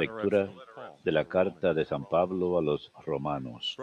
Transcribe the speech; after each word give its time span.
Lectura 0.00 0.48
de 1.02 1.12
la 1.12 1.24
carta 1.24 1.74
de 1.74 1.84
San 1.84 2.04
Pablo 2.08 2.58
a 2.58 2.62
los 2.62 2.92
romanos. 3.04 3.76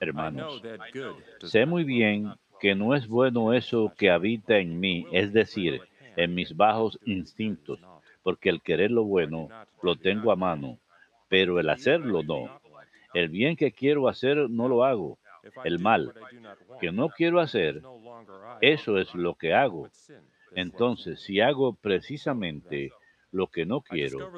Hermanos, 0.00 0.60
sé 1.44 1.66
muy 1.66 1.84
bien 1.84 2.32
que 2.58 2.74
no 2.74 2.96
es 2.96 3.06
bueno 3.06 3.52
eso 3.52 3.92
que 3.96 4.10
habita 4.10 4.58
en 4.58 4.80
mí, 4.80 5.06
es 5.12 5.32
decir, 5.32 5.82
en 6.16 6.34
mis 6.34 6.56
bajos 6.56 6.98
instintos, 7.04 7.78
porque 8.24 8.48
el 8.48 8.60
querer 8.60 8.90
lo 8.90 9.04
bueno 9.04 9.48
lo 9.82 9.94
tengo 9.94 10.32
a 10.32 10.36
mano, 10.36 10.78
pero 11.28 11.60
el 11.60 11.68
hacerlo 11.68 12.22
no. 12.22 12.60
El 13.14 13.28
bien 13.28 13.54
que 13.54 13.70
quiero 13.70 14.08
hacer 14.08 14.50
no 14.50 14.68
lo 14.68 14.84
hago. 14.84 15.18
El 15.64 15.78
mal 15.78 16.12
que 16.80 16.90
no 16.90 17.08
quiero 17.08 17.40
hacer, 17.40 17.82
eso 18.60 18.98
es 18.98 19.14
lo 19.14 19.34
que 19.34 19.54
hago. 19.54 19.88
Entonces, 20.54 21.20
si 21.20 21.40
hago 21.40 21.74
precisamente 21.74 22.92
lo 23.30 23.46
que 23.46 23.64
no 23.64 23.80
quiero, 23.80 24.30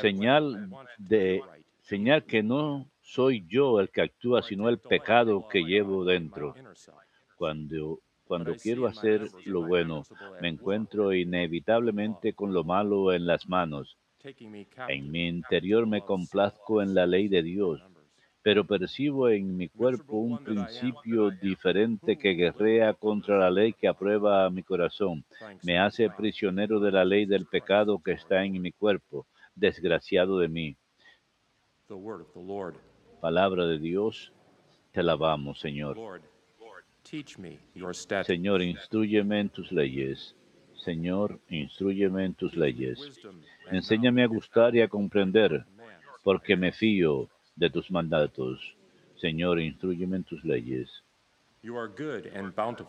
señal 0.00 0.70
de 0.98 1.42
señal 1.80 2.24
que 2.24 2.42
no 2.42 2.86
soy 3.02 3.44
yo 3.48 3.80
el 3.80 3.90
que 3.90 4.02
actúa, 4.02 4.42
sino 4.42 4.68
el 4.68 4.78
pecado 4.78 5.46
que 5.48 5.64
llevo 5.64 6.04
dentro. 6.04 6.54
Cuando 7.36 8.00
cuando 8.26 8.54
quiero 8.56 8.86
hacer 8.86 9.28
lo 9.44 9.66
bueno, 9.66 10.02
me 10.40 10.48
encuentro 10.48 11.12
inevitablemente 11.12 12.32
con 12.32 12.54
lo 12.54 12.64
malo 12.64 13.12
en 13.12 13.26
las 13.26 13.48
manos. 13.48 13.98
En 14.88 15.10
mi 15.10 15.28
interior 15.28 15.86
me 15.86 16.00
complazco 16.00 16.80
en 16.80 16.94
la 16.94 17.06
ley 17.06 17.28
de 17.28 17.42
Dios, 17.42 17.82
pero 18.44 18.62
percibo 18.66 19.30
en 19.30 19.56
mi 19.56 19.70
cuerpo 19.70 20.18
un 20.18 20.44
principio 20.44 21.30
diferente 21.30 22.18
que 22.18 22.34
guerrea 22.34 22.92
contra 22.92 23.38
la 23.38 23.50
ley 23.50 23.72
que 23.72 23.88
aprueba 23.88 24.50
mi 24.50 24.62
corazón. 24.62 25.24
Me 25.62 25.78
hace 25.78 26.10
prisionero 26.10 26.78
de 26.78 26.92
la 26.92 27.06
ley 27.06 27.24
del 27.24 27.46
pecado 27.46 28.02
que 28.04 28.12
está 28.12 28.44
en 28.44 28.60
mi 28.60 28.70
cuerpo. 28.70 29.26
Desgraciado 29.54 30.38
de 30.40 30.48
mí. 30.48 30.76
Palabra 33.22 33.64
de 33.64 33.78
Dios, 33.78 34.30
te 34.92 35.00
alabamos, 35.00 35.58
Señor. 35.58 35.96
Señor, 38.26 38.60
instruyeme 38.60 39.40
en 39.40 39.48
tus 39.48 39.72
leyes. 39.72 40.36
Señor, 40.74 41.40
instruyeme 41.48 42.26
en 42.26 42.34
tus 42.34 42.54
leyes. 42.54 42.98
Enséñame 43.70 44.22
a 44.22 44.26
gustar 44.26 44.76
y 44.76 44.82
a 44.82 44.88
comprender, 44.88 45.64
porque 46.22 46.56
me 46.56 46.70
fío 46.70 47.30
de 47.56 47.70
tus 47.70 47.90
mandatos. 47.90 48.74
Señor, 49.16 49.60
instruyeme 49.60 50.16
en 50.16 50.24
tus 50.24 50.44
leyes. 50.44 50.90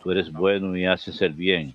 Tú 0.02 0.10
eres 0.10 0.30
bueno 0.32 0.76
y 0.76 0.84
haces 0.84 1.22
el 1.22 1.32
bien. 1.32 1.74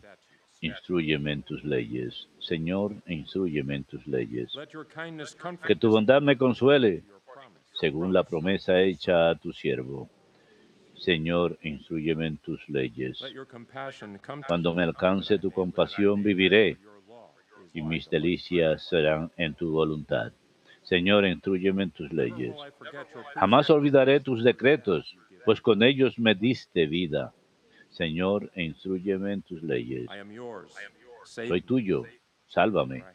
Instruyeme 0.62 1.32
en 1.32 1.42
tus 1.42 1.64
leyes. 1.64 2.28
Señor, 2.40 2.94
instruyeme 3.08 3.76
en 3.78 3.84
tus 3.86 4.06
leyes. 4.06 4.54
Que 5.66 5.76
tu 5.76 5.90
bondad 5.90 6.22
me 6.22 6.38
consuele, 6.38 7.04
según 7.80 8.14
la 8.14 8.24
promesa 8.24 8.80
hecha 8.80 9.32
a 9.32 9.36
tu 9.36 9.52
siervo. 9.52 10.08
Señor, 10.96 11.58
instruyeme 11.64 12.28
en 12.28 12.38
tus 12.38 12.70
leyes. 12.70 13.20
Cuando 14.48 14.76
me 14.76 14.84
alcance 14.84 15.40
tu 15.40 15.50
compasión, 15.50 16.22
viviré, 16.22 16.78
y 17.74 17.82
mis 17.82 18.08
delicias 18.08 18.88
serán 18.88 19.32
en 19.38 19.56
tu 19.56 19.72
voluntad. 19.72 20.32
Señor, 20.92 21.26
instruyeme 21.26 21.84
en 21.84 21.92
tus 21.92 22.12
leyes. 22.12 22.54
Jamás 23.36 23.70
olvidaré 23.70 24.20
tus 24.20 24.44
decretos, 24.44 25.16
pues 25.46 25.62
con 25.62 25.84
ellos 25.84 26.20
me 26.20 26.36
diste 26.36 26.86
vida. 26.86 27.34
Señor, 27.92 28.52
instruyeme 28.58 29.32
en 29.32 29.42
tus 29.42 29.64
leyes. 29.64 30.10
Soy 31.24 31.62
tuyo, 31.62 32.04
sálvame, 32.46 33.06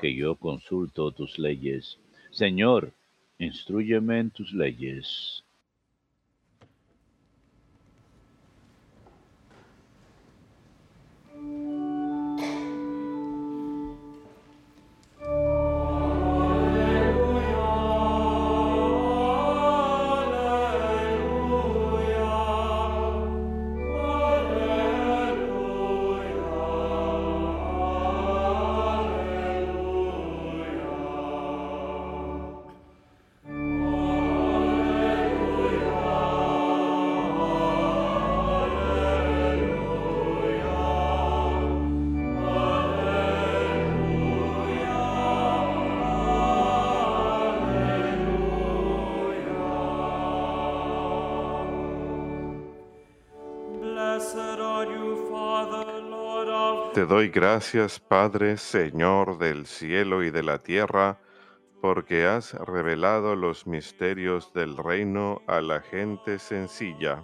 que 0.00 0.14
yo 0.14 0.36
consulto 0.36 1.10
tus 1.10 1.40
leyes. 1.40 1.98
Señor, 2.30 2.92
instruyeme 3.40 4.20
en 4.20 4.30
tus 4.30 4.52
leyes. 4.52 5.42
Te 57.00 57.06
doy 57.06 57.30
gracias, 57.30 57.98
Padre, 57.98 58.58
Señor 58.58 59.38
del 59.38 59.64
cielo 59.64 60.22
y 60.22 60.30
de 60.30 60.42
la 60.42 60.58
tierra, 60.58 61.18
porque 61.80 62.26
has 62.26 62.52
revelado 62.52 63.36
los 63.36 63.66
misterios 63.66 64.52
del 64.52 64.76
reino 64.76 65.40
a 65.46 65.62
la 65.62 65.80
gente 65.80 66.38
sencilla. 66.38 67.22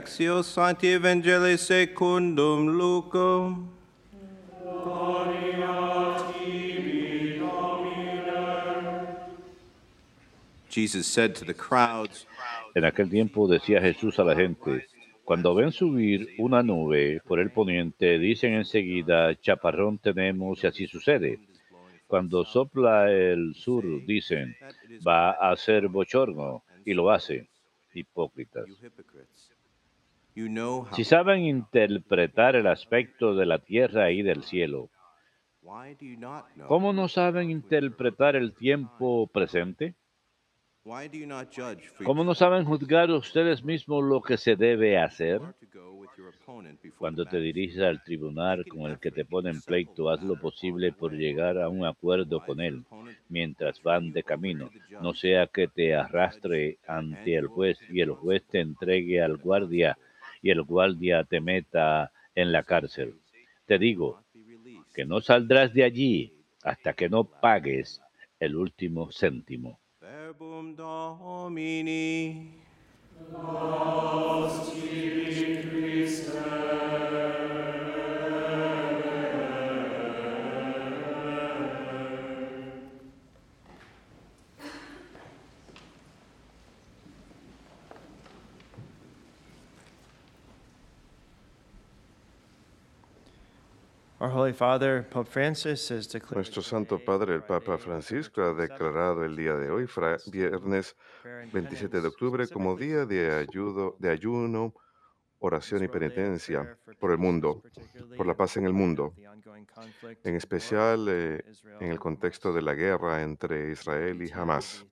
Lectio 0.00 0.42
Sancti 0.42 0.94
Evangelii 0.94 1.58
secundum 1.58 2.68
Lucum. 2.78 3.68
Jesus 10.70 11.06
said 11.06 11.34
to 11.34 11.44
the 11.44 11.52
crowds, 11.52 12.26
En 12.74 12.86
aquel 12.86 13.10
tiempo 13.10 13.46
decía 13.46 13.82
Jesús 13.82 14.18
a 14.18 14.24
la 14.24 14.34
gente, 14.34 14.86
cuando 15.22 15.54
ven 15.54 15.70
subir 15.70 16.28
una 16.38 16.62
nube 16.62 17.20
por 17.26 17.38
el 17.38 17.50
poniente, 17.50 18.18
dicen 18.18 18.54
enseguida, 18.54 19.38
chaparrón 19.38 19.98
tenemos 19.98 20.64
y 20.64 20.66
así 20.66 20.86
sucede. 20.86 21.40
Cuando 22.06 22.46
sopla 22.46 23.12
el 23.12 23.54
sur, 23.54 23.84
dicen, 24.06 24.56
va 25.06 25.32
a 25.32 25.54
ser 25.56 25.88
bochorno, 25.88 26.62
y 26.86 26.94
lo 26.94 27.10
hace. 27.10 27.48
Hipócritas. 27.92 28.64
Si 30.92 31.04
saben 31.04 31.44
interpretar 31.44 32.56
el 32.56 32.66
aspecto 32.66 33.34
de 33.34 33.46
la 33.46 33.58
tierra 33.58 34.10
y 34.10 34.22
del 34.22 34.42
cielo, 34.44 34.90
¿cómo 36.66 36.92
no 36.92 37.08
saben 37.08 37.50
interpretar 37.50 38.36
el 38.36 38.54
tiempo 38.54 39.26
presente? 39.26 39.94
¿Cómo 42.04 42.24
no 42.24 42.34
saben 42.34 42.64
juzgar 42.64 43.10
ustedes 43.10 43.62
mismos 43.62 44.02
lo 44.02 44.22
que 44.22 44.38
se 44.38 44.56
debe 44.56 44.96
hacer? 44.98 45.40
Cuando 46.96 47.26
te 47.26 47.38
diriges 47.38 47.82
al 47.82 48.02
tribunal 48.02 48.64
con 48.66 48.90
el 48.90 48.98
que 48.98 49.10
te 49.10 49.24
pone 49.24 49.50
en 49.50 49.60
pleito, 49.60 50.08
haz 50.08 50.22
lo 50.22 50.36
posible 50.40 50.92
por 50.92 51.12
llegar 51.12 51.58
a 51.58 51.68
un 51.68 51.84
acuerdo 51.84 52.40
con 52.44 52.60
él 52.60 52.84
mientras 53.28 53.82
van 53.82 54.12
de 54.12 54.22
camino. 54.22 54.70
No 55.02 55.12
sea 55.12 55.46
que 55.46 55.68
te 55.68 55.94
arrastre 55.94 56.78
ante 56.86 57.36
el 57.36 57.48
juez 57.48 57.78
y 57.90 58.00
el 58.00 58.12
juez 58.12 58.42
te 58.46 58.60
entregue 58.60 59.22
al 59.22 59.36
guardia 59.36 59.98
y 60.42 60.50
el 60.50 60.62
guardia 60.62 61.24
te 61.24 61.40
meta 61.40 62.12
en 62.34 62.52
la 62.52 62.62
cárcel. 62.62 63.14
Te 63.66 63.78
digo 63.78 64.22
que 64.94 65.04
no 65.04 65.20
saldrás 65.20 65.72
de 65.72 65.84
allí 65.84 66.32
hasta 66.62 66.92
que 66.92 67.08
no 67.08 67.24
pagues 67.24 68.00
el 68.38 68.56
último 68.56 69.10
céntimo. 69.12 69.78
Nuestro 96.36 96.60
Santo 96.60 97.02
Padre, 97.02 97.34
el 97.34 97.42
Papa 97.42 97.78
Francisco, 97.78 98.42
ha 98.42 98.52
declarado 98.52 99.24
el 99.24 99.34
día 99.34 99.56
de 99.56 99.70
hoy, 99.70 99.88
viernes 100.30 100.94
27 101.50 102.02
de 102.02 102.06
octubre, 102.06 102.46
como 102.48 102.76
día 102.76 103.06
de, 103.06 103.32
ayudo, 103.32 103.96
de 103.98 104.10
ayuno, 104.10 104.74
oración 105.38 105.82
y 105.84 105.88
penitencia 105.88 106.76
por 106.98 107.12
el 107.12 107.16
mundo, 107.16 107.62
por 108.18 108.26
la 108.26 108.36
paz 108.36 108.58
en 108.58 108.66
el 108.66 108.74
mundo, 108.74 109.14
en 110.22 110.36
especial 110.36 111.06
eh, 111.08 111.42
en 111.80 111.90
el 111.90 111.98
contexto 111.98 112.52
de 112.52 112.60
la 112.60 112.74
guerra 112.74 113.22
entre 113.22 113.70
Israel 113.70 114.22
y 114.22 114.30
Hamas. 114.30 114.84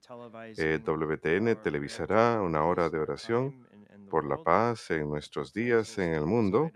Eh, 0.56 0.80
WTN 0.82 1.54
televisará 1.62 2.40
una 2.40 2.64
hora 2.64 2.88
de 2.88 2.98
oración 2.98 3.68
por 4.08 4.26
la 4.26 4.38
paz 4.38 4.90
en 4.90 5.10
nuestros 5.10 5.52
días 5.52 5.98
en 5.98 6.14
el 6.14 6.24
mundo. 6.24 6.70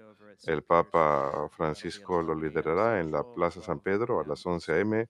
El 0.45 0.63
Papa 0.63 1.49
Francisco 1.57 2.23
lo 2.23 2.35
liderará 2.35 3.01
en 3.01 3.11
la 3.13 3.23
Plaza 3.23 3.61
San 3.63 3.81
Pedro 3.81 4.21
a 4.21 4.27
las 4.27 4.45
11 4.45 4.73
a.m 4.73 5.09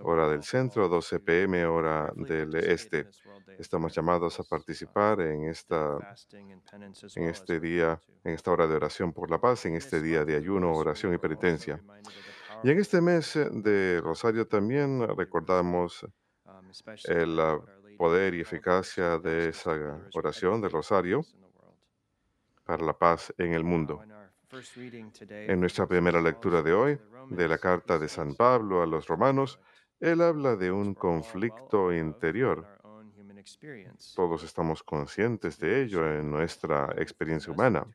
hora 0.00 0.28
del 0.28 0.42
centro, 0.42 0.88
12 0.88 1.20
pm, 1.20 1.64
hora 1.66 2.12
del 2.14 2.54
este. 2.56 3.08
Estamos 3.58 3.94
llamados 3.94 4.38
a 4.40 4.44
participar 4.44 5.20
en, 5.20 5.44
esta, 5.44 5.98
en 7.14 7.28
este 7.28 7.60
día, 7.60 8.00
en 8.24 8.34
esta 8.34 8.50
hora 8.50 8.66
de 8.66 8.74
oración 8.74 9.12
por 9.12 9.30
la 9.30 9.40
paz, 9.40 9.66
en 9.66 9.74
este 9.74 10.00
día 10.00 10.24
de 10.24 10.36
ayuno, 10.36 10.72
oración 10.72 11.14
y 11.14 11.18
penitencia. 11.18 11.80
Y 12.62 12.70
en 12.70 12.78
este 12.78 13.00
mes 13.00 13.34
de 13.34 14.00
Rosario 14.02 14.46
también 14.46 15.06
recordamos 15.16 16.06
el 17.04 17.38
poder 17.96 18.34
y 18.34 18.40
eficacia 18.40 19.18
de 19.18 19.50
esa 19.50 20.00
oración 20.14 20.60
del 20.60 20.70
Rosario 20.70 21.22
para 22.66 22.84
la 22.84 22.92
paz 22.92 23.32
en 23.38 23.54
el 23.54 23.64
mundo. 23.64 24.02
En 25.30 25.60
nuestra 25.60 25.86
primera 25.86 26.20
lectura 26.20 26.62
de 26.62 26.72
hoy, 26.72 26.98
de 27.30 27.48
la 27.48 27.58
carta 27.58 27.98
de 27.98 28.08
San 28.08 28.34
Pablo 28.34 28.82
a 28.82 28.86
los 28.86 29.06
romanos, 29.06 29.58
él 30.00 30.20
habla 30.20 30.56
de 30.56 30.70
un 30.70 30.94
conflicto 30.94 31.92
interior. 31.92 32.66
Todos 34.14 34.42
estamos 34.42 34.82
conscientes 34.82 35.58
de 35.58 35.82
ello 35.82 36.10
en 36.10 36.30
nuestra 36.30 36.92
experiencia 36.96 37.52
humana. 37.52 37.86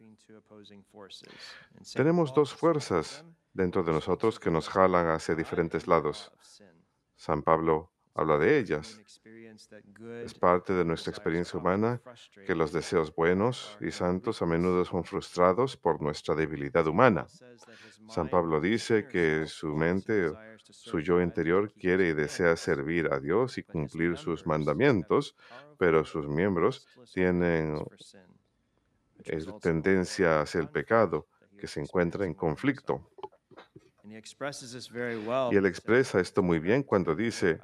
Tenemos 1.94 2.34
dos 2.34 2.54
fuerzas 2.54 3.26
dentro 3.54 3.84
de 3.84 3.92
nosotros 3.92 4.40
que 4.40 4.50
nos 4.50 4.70
jalan 4.70 5.08
hacia 5.08 5.36
diferentes 5.36 5.88
lados. 5.88 6.32
San 7.16 7.44
Pablo 7.44 7.92
habla 8.14 8.38
de 8.38 8.60
ellas. 8.60 9.02
Es 10.24 10.34
parte 10.34 10.74
de 10.74 10.86
nuestra 10.86 11.12
experiencia 11.12 11.60
humana 11.60 12.02
que 12.46 12.56
los 12.56 12.72
deseos 12.72 13.14
buenos 13.14 13.78
y 13.82 13.92
santos 13.92 14.42
a 14.42 14.46
menudo 14.46 14.86
son 14.86 15.04
frustrados 15.04 15.78
por 15.78 16.02
nuestra 16.02 16.36
debilidad 16.36 16.88
humana. 16.88 17.28
San 18.08 18.30
Pablo 18.30 18.60
dice 18.60 19.08
que 19.08 19.46
su 19.48 19.68
mente, 19.76 20.32
su 20.64 21.00
yo 21.00 21.22
interior 21.22 21.72
quiere 21.74 22.10
y 22.10 22.14
desea 22.14 22.56
servir 22.56 23.12
a 23.12 23.20
Dios 23.20 23.58
y 23.58 23.64
cumplir 23.64 24.18
sus 24.18 24.46
mandamientos, 24.46 25.36
pero 25.78 26.06
sus 26.06 26.28
miembros 26.28 26.88
tienen 27.14 27.84
tendencia 29.62 30.42
hacia 30.42 30.62
el 30.62 30.70
pecado 30.70 31.28
que 31.58 31.68
se 31.68 31.80
encuentra 31.80 32.26
en 32.26 32.34
conflicto. 32.34 33.08
Y 34.04 35.56
él 35.56 35.66
expresa 35.66 36.20
esto 36.20 36.42
muy 36.42 36.60
bien 36.60 36.84
cuando 36.84 37.16
dice, 37.16 37.60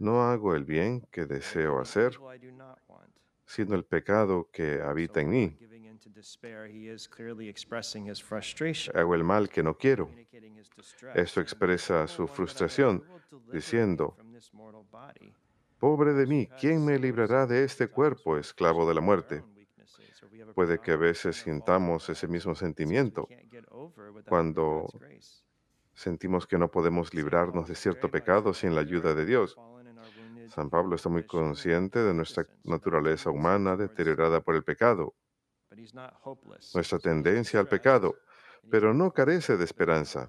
no 0.00 0.22
hago 0.22 0.54
el 0.54 0.64
bien 0.64 1.06
que 1.10 1.26
deseo 1.26 1.80
hacer, 1.80 2.18
sino 3.46 3.74
el 3.74 3.84
pecado 3.84 4.48
que 4.52 4.80
habita 4.82 5.20
en 5.20 5.30
mí. 5.30 5.58
Hago 8.94 9.14
el 9.14 9.24
mal 9.24 9.48
que 9.48 9.62
no 9.62 9.76
quiero. 9.76 10.10
Esto 11.14 11.40
expresa 11.40 12.06
su 12.06 12.26
frustración, 12.26 13.02
diciendo, 13.52 14.16
Pobre 15.78 16.12
de 16.12 16.26
mí, 16.26 16.48
¿quién 16.60 16.84
me 16.84 16.98
librará 16.98 17.46
de 17.46 17.62
este 17.62 17.88
cuerpo, 17.88 18.36
esclavo 18.36 18.86
de 18.88 18.94
la 18.94 19.00
muerte? 19.00 19.44
Puede 20.54 20.80
que 20.80 20.92
a 20.92 20.96
veces 20.96 21.36
sintamos 21.36 22.08
ese 22.08 22.26
mismo 22.26 22.54
sentimiento 22.54 23.28
cuando 24.26 24.88
sentimos 25.94 26.46
que 26.46 26.58
no 26.58 26.68
podemos 26.68 27.14
librarnos 27.14 27.68
de 27.68 27.76
cierto 27.76 28.10
pecado 28.10 28.52
sin 28.54 28.74
la 28.74 28.80
ayuda 28.80 29.14
de 29.14 29.24
Dios. 29.24 29.56
San 30.58 30.70
Pablo 30.70 30.96
está 30.96 31.08
muy 31.08 31.24
consciente 31.24 32.00
de 32.00 32.12
nuestra 32.12 32.44
naturaleza 32.64 33.30
humana 33.30 33.76
deteriorada 33.76 34.40
por 34.40 34.56
el 34.56 34.64
pecado, 34.64 35.14
nuestra 36.74 36.98
tendencia 36.98 37.60
al 37.60 37.68
pecado, 37.68 38.16
pero 38.68 38.92
no 38.92 39.12
carece 39.12 39.56
de 39.56 39.64
esperanza. 39.64 40.28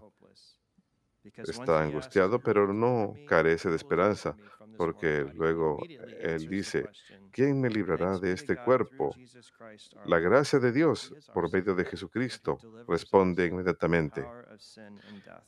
Está 1.24 1.82
angustiado, 1.82 2.40
pero 2.40 2.72
no 2.72 3.16
carece 3.28 3.72
de 3.72 3.76
esperanza, 3.76 4.36
porque 4.80 5.30
luego 5.34 5.78
Él 6.22 6.48
dice, 6.48 6.88
¿quién 7.34 7.60
me 7.60 7.70
librará 7.70 8.18
de 8.18 8.32
este 8.32 8.56
cuerpo? 8.56 9.14
La 10.06 10.20
gracia 10.20 10.58
de 10.58 10.72
Dios 10.72 11.14
por 11.34 11.52
medio 11.52 11.76
de 11.76 11.84
Jesucristo 11.84 12.58
responde 12.88 13.46
inmediatamente. 13.46 14.26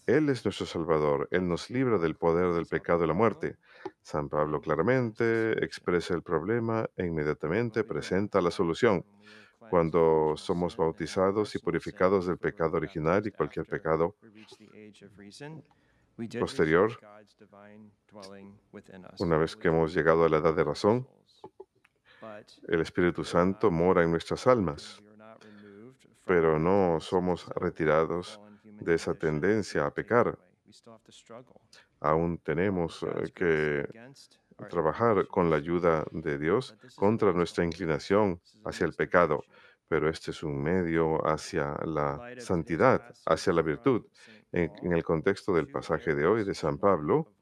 Él 0.05 0.27
es 0.27 0.43
nuestro 0.43 0.65
Salvador, 0.65 1.29
Él 1.31 1.47
nos 1.47 1.69
libra 1.69 1.97
del 1.97 2.17
poder 2.17 2.53
del 2.53 2.65
pecado 2.65 3.05
y 3.05 3.07
la 3.07 3.13
muerte. 3.13 3.55
San 4.01 4.27
Pablo 4.27 4.59
claramente 4.59 5.63
expresa 5.63 6.13
el 6.13 6.23
problema 6.23 6.89
e 6.97 7.05
inmediatamente 7.05 7.85
presenta 7.85 8.41
la 8.41 8.51
solución. 8.51 9.05
Cuando 9.69 10.33
somos 10.35 10.75
bautizados 10.75 11.55
y 11.55 11.59
purificados 11.59 12.25
del 12.25 12.37
pecado 12.37 12.75
original 12.75 13.25
y 13.25 13.31
cualquier 13.31 13.65
pecado 13.65 14.13
posterior, 16.39 16.97
una 19.19 19.37
vez 19.37 19.55
que 19.55 19.67
hemos 19.67 19.93
llegado 19.93 20.25
a 20.25 20.29
la 20.29 20.37
edad 20.37 20.53
de 20.53 20.63
razón, 20.63 21.07
el 22.67 22.81
Espíritu 22.81 23.23
Santo 23.23 23.71
mora 23.71 24.03
en 24.03 24.11
nuestras 24.11 24.45
almas, 24.47 25.01
pero 26.25 26.59
no 26.59 26.99
somos 26.99 27.47
retirados 27.49 28.39
de 28.63 28.95
esa 28.95 29.13
tendencia 29.13 29.85
a 29.85 29.93
pecar. 29.93 30.37
Aún 31.99 32.37
tenemos 32.39 33.03
eh, 33.03 33.31
que 33.33 33.87
trabajar 34.69 35.27
con 35.27 35.49
la 35.49 35.57
ayuda 35.57 36.05
de 36.11 36.37
Dios 36.37 36.75
contra 36.95 37.33
nuestra 37.33 37.65
inclinación 37.65 38.39
hacia 38.63 38.85
el 38.85 38.93
pecado, 38.93 39.43
pero 39.91 40.09
este 40.09 40.31
es 40.31 40.41
un 40.41 40.63
medio 40.63 41.17
hacia 41.27 41.75
la 41.83 42.33
santidad, 42.37 43.13
hacia 43.25 43.51
la 43.51 43.61
virtud. 43.61 44.05
En, 44.53 44.93
el 44.93 45.03
contexto 45.03 45.53
del 45.53 45.67
pasaje 45.67 46.15
de 46.15 46.25
hoy 46.25 46.45
de 46.45 46.55
San 46.55 46.77
Pablo, 46.77 47.33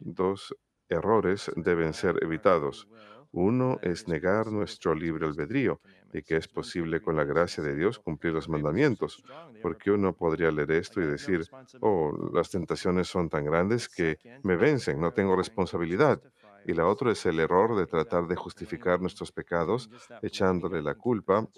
dos 0.00 0.56
errores 0.88 1.50
deben 1.56 1.92
ser 1.92 2.18
evitados. 2.22 2.88
Uno 3.30 3.78
es 3.82 4.08
negar 4.08 4.46
nuestro 4.46 4.94
libre 4.94 5.26
albedrío 5.26 5.82
y 6.10 6.22
que 6.22 6.36
es 6.36 6.48
posible 6.48 7.02
con 7.02 7.14
la 7.14 7.24
gracia 7.24 7.62
de 7.62 7.76
Dios 7.76 7.98
cumplir 7.98 8.32
los 8.32 8.48
mandamientos, 8.48 9.22
porque 9.60 9.90
uno 9.90 10.14
podría 10.14 10.50
leer 10.50 10.72
esto 10.72 11.02
y 11.02 11.06
decir, 11.06 11.42
oh, 11.80 12.30
las 12.32 12.48
tentaciones 12.48 13.06
son 13.06 13.28
tan 13.28 13.44
grandes 13.44 13.86
que 13.86 14.16
me 14.44 14.56
vencen, 14.56 14.98
no 14.98 15.12
tengo 15.12 15.36
responsabilidad. 15.36 16.22
Y 16.68 16.74
la 16.74 16.86
otra 16.86 17.12
es 17.12 17.24
el 17.24 17.40
error 17.40 17.74
de 17.76 17.86
tratar 17.86 18.26
de 18.26 18.36
justificar 18.36 19.00
nuestros 19.00 19.32
pecados 19.32 19.88
echándole 20.20 20.82
la 20.82 20.94
culpa 20.94 21.48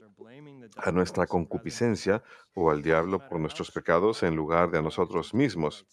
a 0.77 0.93
nuestra 0.93 1.27
concupiscencia 1.27 2.23
o 2.55 2.71
al 2.71 2.81
diablo 2.81 3.19
por 3.29 3.41
nuestros 3.41 3.73
pecados 3.73 4.23
en 4.23 4.37
lugar 4.37 4.71
de 4.71 4.79
a 4.79 4.83
nosotros 4.83 5.35
mismos. 5.35 5.85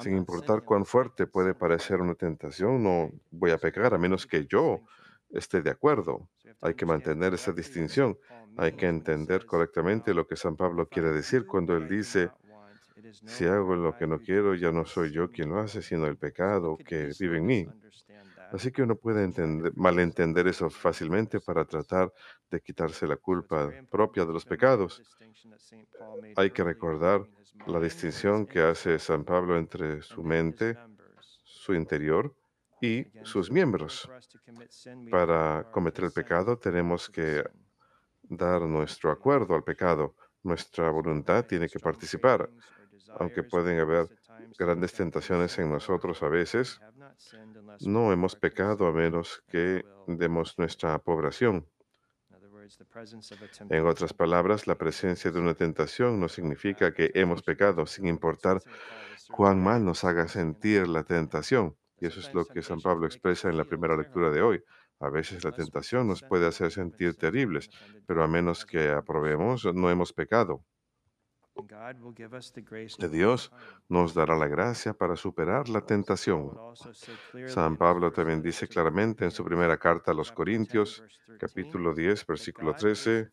Sin 0.00 0.16
importar 0.16 0.64
cuán 0.64 0.86
fuerte 0.86 1.26
puede 1.26 1.52
parecer 1.54 2.00
una 2.00 2.14
tentación, 2.14 2.82
no 2.82 3.10
voy 3.30 3.50
a 3.50 3.58
pecar 3.58 3.92
a 3.92 3.98
menos 3.98 4.26
que 4.26 4.46
yo 4.46 4.80
esté 5.28 5.60
de 5.60 5.68
acuerdo. 5.68 6.30
Hay 6.62 6.72
que 6.72 6.86
mantener 6.86 7.34
esa 7.34 7.52
distinción. 7.52 8.16
Hay 8.56 8.72
que 8.72 8.86
entender 8.86 9.44
correctamente 9.44 10.14
lo 10.14 10.26
que 10.26 10.36
San 10.36 10.56
Pablo 10.56 10.88
quiere 10.88 11.10
decir 11.10 11.44
cuando 11.44 11.76
él 11.76 11.90
dice, 11.90 12.30
si 13.10 13.44
hago 13.44 13.74
lo 13.76 13.96
que 13.96 14.06
no 14.06 14.18
quiero, 14.18 14.54
ya 14.54 14.72
no 14.72 14.84
soy 14.84 15.12
yo 15.12 15.30
quien 15.30 15.50
lo 15.50 15.58
hace, 15.58 15.82
sino 15.82 16.06
el 16.06 16.16
pecado 16.16 16.76
que 16.76 17.10
vive 17.18 17.38
en 17.38 17.46
mí. 17.46 17.66
Así 18.52 18.70
que 18.70 18.82
uno 18.82 18.96
puede 18.96 19.24
entender, 19.24 19.72
malentender 19.76 20.46
eso 20.46 20.68
fácilmente 20.68 21.40
para 21.40 21.64
tratar 21.64 22.12
de 22.50 22.60
quitarse 22.60 23.06
la 23.06 23.16
culpa 23.16 23.70
propia 23.90 24.26
de 24.26 24.32
los 24.32 24.44
pecados. 24.44 25.02
Hay 26.36 26.50
que 26.50 26.62
recordar 26.62 27.22
la 27.66 27.80
distinción 27.80 28.46
que 28.46 28.60
hace 28.60 28.98
San 28.98 29.24
Pablo 29.24 29.56
entre 29.56 30.02
su 30.02 30.22
mente, 30.22 30.76
su 31.44 31.74
interior 31.74 32.34
y 32.80 33.06
sus 33.22 33.50
miembros. 33.50 34.10
Para 35.10 35.70
cometer 35.70 36.04
el 36.04 36.12
pecado 36.12 36.58
tenemos 36.58 37.08
que 37.08 37.42
dar 38.22 38.62
nuestro 38.62 39.10
acuerdo 39.10 39.54
al 39.54 39.64
pecado. 39.64 40.14
Nuestra 40.42 40.90
voluntad 40.90 41.46
tiene 41.46 41.68
que 41.68 41.78
participar. 41.78 42.50
Aunque 43.18 43.42
pueden 43.42 43.78
haber 43.80 44.08
grandes 44.58 44.92
tentaciones 44.92 45.58
en 45.58 45.70
nosotros 45.70 46.22
a 46.22 46.28
veces, 46.28 46.80
no 47.80 48.12
hemos 48.12 48.36
pecado 48.36 48.86
a 48.86 48.92
menos 48.92 49.42
que 49.48 49.84
demos 50.06 50.58
nuestra 50.58 50.94
aprobación. 50.94 51.66
En 53.70 53.86
otras 53.86 54.14
palabras, 54.14 54.66
la 54.66 54.76
presencia 54.76 55.30
de 55.30 55.40
una 55.40 55.54
tentación 55.54 56.20
no 56.20 56.28
significa 56.28 56.94
que 56.94 57.10
hemos 57.14 57.42
pecado, 57.42 57.86
sin 57.86 58.06
importar 58.06 58.60
cuán 59.30 59.62
mal 59.62 59.84
nos 59.84 60.04
haga 60.04 60.28
sentir 60.28 60.88
la 60.88 61.04
tentación. 61.04 61.76
Y 61.98 62.06
eso 62.06 62.20
es 62.20 62.32
lo 62.34 62.44
que 62.46 62.62
San 62.62 62.80
Pablo 62.80 63.06
expresa 63.06 63.48
en 63.48 63.56
la 63.56 63.64
primera 63.64 63.96
lectura 63.96 64.30
de 64.30 64.42
hoy. 64.42 64.62
A 65.00 65.10
veces 65.10 65.44
la 65.44 65.52
tentación 65.52 66.06
nos 66.06 66.22
puede 66.22 66.46
hacer 66.46 66.70
sentir 66.70 67.16
terribles, 67.16 67.68
pero 68.06 68.22
a 68.22 68.28
menos 68.28 68.64
que 68.64 68.90
aprobemos, 68.90 69.64
no 69.74 69.90
hemos 69.90 70.12
pecado. 70.12 70.64
Dios 73.08 73.52
nos 73.88 74.14
dará 74.14 74.36
la 74.36 74.46
gracia 74.46 74.94
para 74.94 75.16
superar 75.16 75.68
la 75.68 75.80
tentación. 75.82 76.52
San 77.46 77.76
Pablo 77.76 78.10
también 78.12 78.42
dice 78.42 78.68
claramente 78.68 79.24
en 79.24 79.30
su 79.30 79.44
primera 79.44 79.76
carta 79.76 80.12
a 80.12 80.14
los 80.14 80.32
Corintios, 80.32 81.02
capítulo 81.38 81.94
10, 81.94 82.26
versículo 82.26 82.74
13, 82.74 83.30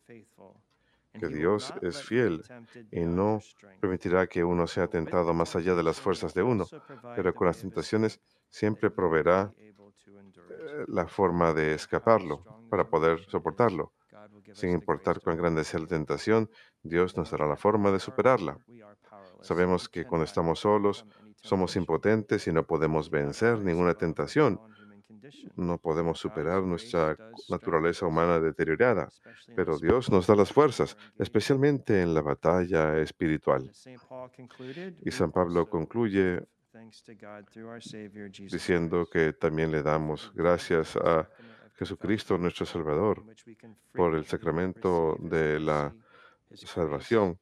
que 1.12 1.28
Dios 1.28 1.72
es 1.82 2.02
fiel 2.02 2.42
y 2.90 3.00
no 3.00 3.40
permitirá 3.80 4.26
que 4.26 4.44
uno 4.44 4.66
sea 4.66 4.86
tentado 4.86 5.34
más 5.34 5.56
allá 5.56 5.74
de 5.74 5.82
las 5.82 6.00
fuerzas 6.00 6.34
de 6.34 6.42
uno, 6.42 6.66
pero 7.16 7.34
con 7.34 7.46
las 7.46 7.58
tentaciones 7.58 8.20
siempre 8.48 8.90
proveerá 8.90 9.52
eh, 9.56 9.74
la 10.88 11.06
forma 11.06 11.52
de 11.52 11.74
escaparlo 11.74 12.44
para 12.68 12.88
poder 12.88 13.20
soportarlo. 13.28 13.92
Sin 14.54 14.70
importar 14.70 15.20
cuán 15.20 15.36
grande 15.36 15.64
sea 15.64 15.80
la 15.80 15.86
tentación, 15.86 16.50
Dios 16.82 17.16
nos 17.16 17.30
dará 17.30 17.46
la 17.46 17.56
forma 17.56 17.90
de 17.90 18.00
superarla. 18.00 18.58
Sabemos 19.42 19.88
que 19.88 20.04
cuando 20.04 20.24
estamos 20.24 20.60
solos, 20.60 21.06
somos 21.42 21.76
impotentes 21.76 22.46
y 22.46 22.52
no 22.52 22.66
podemos 22.66 23.10
vencer 23.10 23.58
ninguna 23.58 23.94
tentación. 23.94 24.60
No 25.56 25.78
podemos 25.78 26.18
superar 26.18 26.62
nuestra 26.62 27.16
naturaleza 27.48 28.06
humana 28.06 28.40
deteriorada, 28.40 29.08
pero 29.54 29.78
Dios 29.78 30.10
nos 30.10 30.26
da 30.26 30.34
las 30.34 30.52
fuerzas, 30.52 30.96
especialmente 31.18 32.02
en 32.02 32.14
la 32.14 32.22
batalla 32.22 32.98
espiritual. 32.98 33.70
Y 35.02 35.10
San 35.10 35.30
Pablo 35.30 35.68
concluye 35.68 36.42
diciendo 38.50 39.08
que 39.10 39.32
también 39.32 39.70
le 39.70 39.82
damos 39.82 40.32
gracias 40.34 40.96
a 40.96 41.28
Jesucristo 41.80 42.36
nuestro 42.36 42.66
Salvador 42.66 43.24
por 43.94 44.14
el 44.14 44.26
sacramento 44.26 45.16
de 45.18 45.58
la 45.58 45.94
salvación 46.54 47.38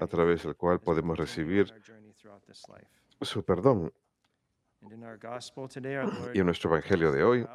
a 0.00 0.06
través 0.08 0.42
del 0.42 0.56
cual 0.56 0.80
podemos 0.80 1.16
recibir 1.16 1.72
su 3.20 3.44
perdón. 3.44 3.92
Y 6.32 6.40
en 6.40 6.46
nuestro 6.46 6.70
Evangelio 6.70 7.12
de 7.12 7.24
hoy, 7.24 7.46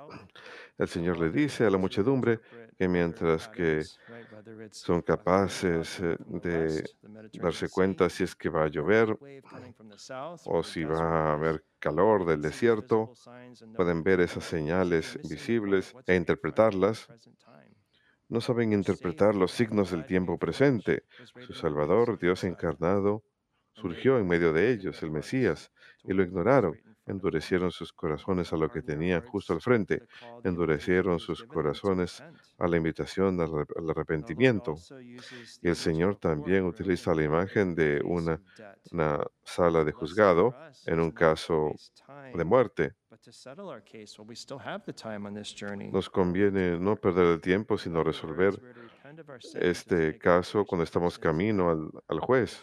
el 0.77 0.88
Señor 0.88 1.19
le 1.19 1.29
dice 1.29 1.65
a 1.65 1.69
la 1.69 1.77
muchedumbre 1.77 2.39
que 2.77 2.88
mientras 2.88 3.48
que 3.50 3.83
son 4.71 5.01
capaces 5.01 6.00
eh, 6.00 6.15
de 6.27 6.83
darse 7.33 7.69
cuenta 7.69 8.09
si 8.09 8.24
es 8.24 8.36
que 8.36 8.50
va 8.50 8.63
a 8.63 8.67
llover 8.67 9.17
o 10.45 10.63
si 10.63 10.83
va 10.83 11.29
a 11.29 11.33
haber 11.33 11.65
calor 11.79 12.25
del 12.25 12.41
desierto, 12.41 13.13
pueden 13.75 14.03
ver 14.03 14.21
esas 14.21 14.45
señales 14.45 15.19
visibles 15.29 15.93
e 16.07 16.15
interpretarlas. 16.15 17.07
No 18.27 18.41
saben 18.41 18.74
interpretar 18.74 19.36
los 19.36 19.51
signos 19.51 19.91
del 19.91 20.05
tiempo 20.05 20.38
presente. 20.38 21.03
Su 21.39 21.53
Salvador, 21.53 22.19
Dios 22.19 22.43
encarnado, 22.43 23.24
surgió 23.74 24.19
en 24.19 24.27
medio 24.27 24.53
de 24.53 24.71
ellos, 24.71 25.01
el 25.03 25.12
Mesías, 25.12 25.71
y 26.03 26.13
lo 26.13 26.24
ignoraron 26.24 26.77
endurecieron 27.10 27.72
sus 27.72 27.92
corazones 27.92 28.54
a 28.54 28.58
lo 28.58 28.70
que 28.70 28.82
tenían 28.82 29.22
justo 29.22 29.54
al 29.54 29.62
frente, 29.62 30.04
endurecieron 30.44 31.20
sus 31.20 31.44
corazones 31.44 32.24
a 32.58 32.68
la 32.68 32.78
invitación 32.78 33.39
al, 33.42 33.89
arrepentimiento. 33.89 34.75
Y 35.62 35.68
el 35.68 35.75
Señor 35.75 36.16
también 36.16 36.66
utiliza 36.66 37.13
la 37.13 37.24
imagen 37.24 37.75
de 37.75 38.01
una, 38.04 38.42
una 38.92 39.25
sala 39.44 39.84
de 39.84 39.92
juzgado 39.92 40.56
en 40.86 41.00
un 41.00 41.12
caso 41.12 41.74
de 42.34 42.44
muerte. 42.44 42.96
Nos 45.92 46.10
conviene 46.10 46.80
no 46.80 46.96
perder 46.96 47.25
el 47.28 47.42
tiempo, 47.42 47.78
sino 47.78 48.04
resolver 48.04 48.60
este 49.60 50.18
caso 50.18 50.66
cuando 50.66 50.84
estamos 50.84 51.18
camino 51.18 51.70
al, 51.70 51.89
al, 52.08 52.20
juez. 52.20 52.62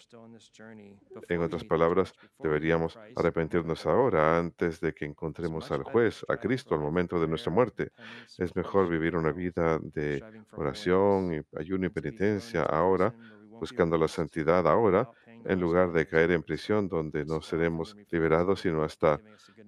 En 1.29 1.43
otras 1.43 1.65
palabras, 1.65 2.15
deberíamos 2.38 2.99
arrepentirnos 3.17 3.87
ahora 3.87 4.38
antes 4.38 4.81
de 4.81 4.93
que 4.93 5.05
encontremos 5.05 5.71
al 5.71 5.83
juez, 5.83 6.25
a 6.29 6.37
Cristo, 6.37 6.75
al 6.75 6.81
momento 6.81 7.21
de 7.21 7.29
nuestra 7.29 7.53
muerte. 7.53 7.93
Es 8.38 8.55
mejor 8.55 8.88
vivir 8.88 9.17
una 9.17 9.33
vida 9.33 9.79
de 9.81 10.23
oración, 10.53 11.45
ayuno 11.57 11.87
y 11.87 11.91
penitencia 11.91 12.62
ahora, 12.62 13.15
buscando 13.49 13.97
la 13.97 14.09
santidad 14.09 14.67
ahora, 14.67 15.09
en 15.45 15.61
lugar 15.61 15.93
de 15.93 16.07
caer 16.07 16.33
en 16.33 16.43
prisión 16.43 16.88
donde 16.88 17.25
no 17.25 17.41
seremos 17.41 17.97
liberados 18.11 18.61
sino 18.61 18.83
hasta 18.83 19.21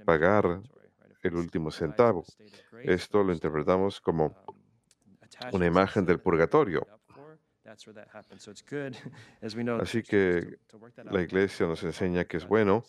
pagar 0.04 0.60
el 1.22 1.34
último 1.36 1.70
centavo. 1.70 2.24
Esto 2.82 3.22
lo 3.22 3.32
interpretamos 3.32 4.00
como 4.00 4.34
una 5.52 5.66
imagen 5.66 6.04
del 6.04 6.20
purgatorio. 6.20 6.86
Así 9.82 10.02
que 10.02 10.58
la 11.10 11.22
iglesia 11.22 11.66
nos 11.66 11.82
enseña 11.84 12.24
que 12.24 12.38
es 12.38 12.46
bueno 12.46 12.84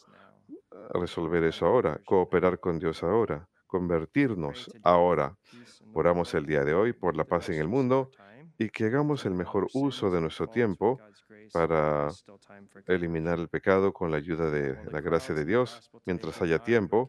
resolver 0.93 1.43
eso 1.43 1.65
ahora, 1.65 1.99
cooperar 2.05 2.59
con 2.59 2.79
Dios 2.79 3.03
ahora, 3.03 3.47
convertirnos 3.67 4.69
ahora. 4.83 5.35
Oramos 5.93 6.33
el 6.33 6.45
día 6.45 6.63
de 6.63 6.73
hoy 6.73 6.93
por 6.93 7.17
la 7.17 7.25
paz 7.25 7.49
en 7.49 7.55
el 7.55 7.67
mundo 7.67 8.11
y 8.59 8.69
que 8.69 8.85
hagamos 8.85 9.25
el 9.25 9.33
mejor 9.33 9.67
uso 9.73 10.11
de 10.11 10.19
nuestro 10.19 10.47
tiempo 10.47 10.99
para 11.53 12.09
eliminar 12.87 13.39
el 13.39 13.47
pecado 13.47 13.93
con 13.93 14.11
la 14.11 14.17
ayuda 14.17 14.51
de 14.51 14.77
la 14.91 14.99
gracia 14.99 15.33
de 15.33 15.45
Dios 15.45 15.89
mientras 16.05 16.41
haya 16.41 16.59
tiempo. 16.59 17.07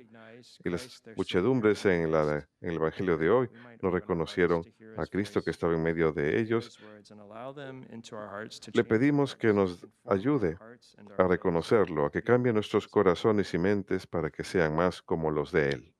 Y 0.64 0.70
las 0.70 1.02
muchedumbres 1.16 1.84
en, 1.86 2.14
el 2.60 2.74
Evangelio 2.74 3.18
de 3.18 3.30
hoy 3.30 3.50
no 3.82 3.90
reconocieron 3.90 4.62
a 4.96 5.04
Cristo 5.06 5.42
que 5.42 5.50
estaba 5.50 5.74
en 5.74 5.82
medio 5.82 6.12
de 6.12 6.40
ellos. 6.40 6.78
Le 8.72 8.84
pedimos 8.84 9.34
que 9.34 9.52
nos 9.52 9.84
ayude 10.06 10.56
a 11.18 11.24
reconocerlo, 11.24 12.06
a 12.06 12.10
que 12.12 12.22
cambie 12.22 12.52
nuestros 12.52 12.86
corazones 12.86 13.52
y 13.54 13.58
mentes 13.58 14.06
para 14.06 14.30
que 14.30 14.44
sean 14.44 14.76
más 14.76 15.02
como 15.02 15.32
los 15.32 15.50
de 15.50 15.70
Él. 15.70 15.94